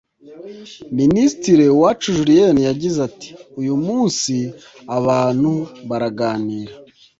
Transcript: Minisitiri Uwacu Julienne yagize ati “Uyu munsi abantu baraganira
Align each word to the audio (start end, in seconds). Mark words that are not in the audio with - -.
Minisitiri 0.97 1.65
Uwacu 1.75 2.07
Julienne 2.17 2.61
yagize 2.69 2.97
ati 3.09 3.29
“Uyu 3.59 3.75
munsi 3.85 4.33
abantu 4.97 5.51
baraganira 5.89 6.73